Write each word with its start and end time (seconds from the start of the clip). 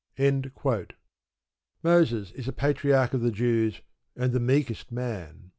Moses 1.83 2.31
is 2.31 2.47
a 2.47 2.51
patriarch 2.51 3.13
of 3.13 3.21
the 3.21 3.29
Jews, 3.29 3.81
and 4.15 4.33
the 4.33 4.39
meekest 4.39 4.91
man. 4.91 5.49